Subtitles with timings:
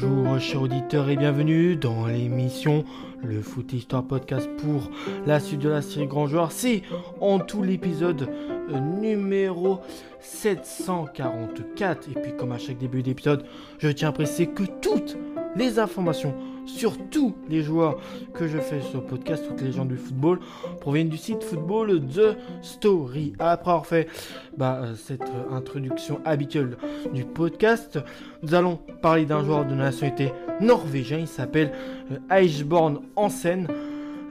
[0.00, 2.84] Bonjour chers auditeurs et bienvenue dans l'émission
[3.24, 4.90] Le Foot Histoire Podcast pour
[5.26, 6.52] la suite de la série Grand Joueur.
[6.52, 6.82] C'est
[7.20, 8.28] en tout l'épisode
[8.70, 9.80] euh, numéro
[10.20, 12.10] 744.
[12.10, 13.44] Et puis comme à chaque début d'épisode,
[13.78, 15.16] je tiens à préciser que toutes
[15.56, 16.34] les informations
[16.66, 17.98] sur tous les joueurs
[18.34, 20.38] que je fais sur le podcast, toutes les gens du football,
[20.80, 23.32] proviennent du site Football The Story.
[23.38, 24.08] Après avoir fait
[24.56, 26.76] bah, euh, cette introduction habituelle
[27.12, 27.98] du podcast,
[28.42, 31.18] nous allons parler d'un joueur de nationalité norvégien.
[31.18, 31.72] Il s'appelle
[32.12, 33.66] euh, Hansen.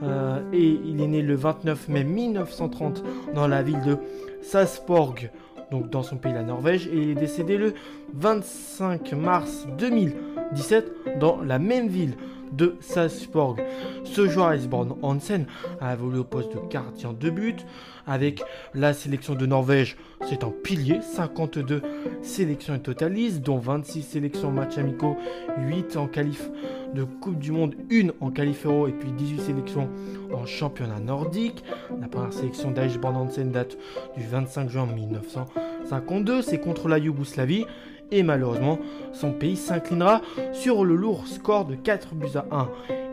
[0.04, 3.04] Euh, et il est né le 29 mai 1930
[3.34, 3.98] dans la ville de
[4.44, 5.32] Salzburg,
[5.72, 7.74] donc dans son pays la Norvège, et il est décédé le
[8.14, 10.14] 25 mars 2000
[10.54, 12.16] 17 dans la même ville
[12.52, 13.58] de Salzburg.
[14.04, 15.46] Ce joueur Iceborn Hansen
[15.82, 17.66] a évolué au poste de gardien de but
[18.06, 18.42] avec
[18.74, 19.98] la sélection de Norvège.
[20.28, 21.82] C'est un pilier, 52
[22.22, 25.18] sélections et totalise, dont 26 sélections match amicaux,
[25.58, 26.50] 8 en qualif
[26.94, 29.90] de Coupe du Monde, 1 en qualif et puis 18 sélections
[30.34, 31.64] en championnat nordique.
[32.00, 33.78] La première sélection d'Iceborn Hansen date
[34.16, 37.66] du 25 juin 1952, c'est contre la Yougoslavie
[38.12, 38.80] et malheureusement
[39.14, 40.22] son pays s'inclinera
[40.54, 42.70] sur le lourd score de 4 buts à 1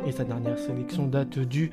[0.07, 1.71] et sa dernière sélection date du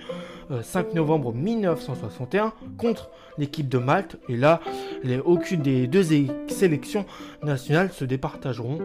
[0.62, 4.62] 5 euh, novembre 1961 contre l'équipe de Malte et là
[5.04, 6.04] les, aucune des deux
[6.48, 7.06] sélections
[7.44, 8.80] nationales se départageront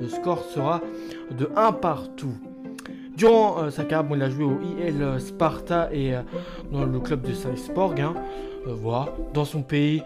[0.00, 0.80] le score sera
[1.30, 2.34] de 1 partout
[3.16, 6.20] Durant euh, sa carrière, il a joué au IL Sparta et euh,
[6.70, 7.98] dans le club de Salzburg.
[7.98, 8.14] Hein.
[9.32, 10.02] Dans son pays,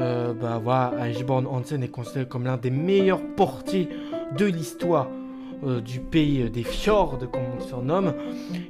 [0.00, 0.92] euh, bah voilà,
[1.28, 3.88] Hansen est considéré comme l'un des meilleurs portiers
[4.36, 5.08] de l'histoire
[5.62, 8.14] euh, du pays des fjords, comme on le surnomme.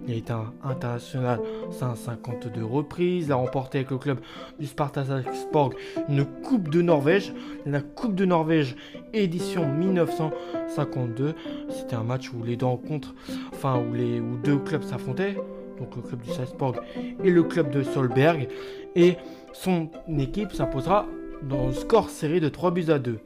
[0.07, 3.27] Il a été un international 152 reprises.
[3.27, 4.19] Il a remporté avec le club
[4.59, 5.75] du Sparta Salzburg
[6.09, 7.33] une Coupe de Norvège,
[7.65, 8.75] la Coupe de Norvège
[9.13, 11.35] édition 1952.
[11.69, 13.15] C'était un match où les deux rencontres,
[13.53, 15.37] enfin où les où deux clubs s'affrontaient
[15.81, 16.77] donc le club du Salzburg
[17.25, 18.49] et le club de Solberg.
[18.95, 19.17] Et
[19.53, 21.07] son équipe s'imposera
[21.43, 23.19] dans le score serré de 3 buts à 2.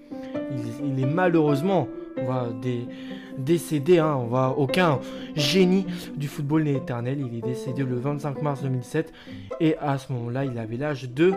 [0.84, 2.48] Il, est malheureusement on va
[3.38, 5.00] décédé, hein, on va aucun
[5.34, 5.84] génie
[6.16, 7.19] du football n'est éternel.
[7.20, 9.12] Il est décédé le 25 mars 2007
[9.60, 11.32] et à ce moment-là, il avait l'âge de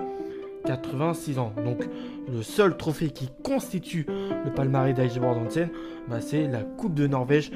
[0.66, 1.54] 86 ans.
[1.66, 1.88] Donc
[2.32, 4.06] le seul trophée qui constitue
[4.46, 5.70] le palmarès d'Eigeborg Hansen,
[6.08, 7.52] bah, c'est la Coupe de Norvège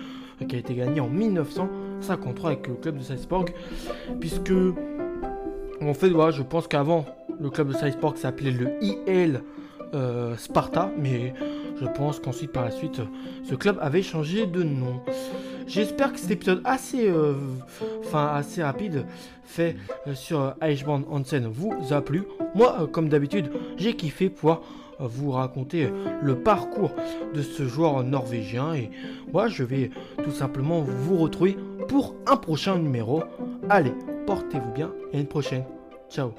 [0.47, 3.45] qui a été gagnée en 1953 avec le club de Salzburg.
[4.19, 4.53] Puisque
[5.81, 7.05] en fait, je pense qu'avant
[7.39, 9.41] le club de Salzburg s'appelait le IL
[9.93, 11.33] euh, Sparta, mais
[11.79, 13.01] je pense qu'ensuite par la suite
[13.43, 15.01] ce club avait changé de nom.
[15.67, 17.33] J'espère que cet épisode assez, euh,
[17.99, 19.05] enfin assez rapide
[19.43, 19.75] fait
[20.07, 22.23] euh, sur Eichborn Hansen vous a plu.
[22.55, 24.61] Moi, comme d'habitude, j'ai kiffé pouvoir
[25.07, 25.89] vous raconter
[26.21, 26.91] le parcours
[27.33, 28.91] de ce joueur norvégien et
[29.31, 29.91] moi je vais
[30.23, 31.57] tout simplement vous retrouver
[31.87, 33.23] pour un prochain numéro.
[33.69, 33.93] Allez,
[34.25, 35.63] portez-vous bien et à une prochaine.
[36.09, 36.31] Ciao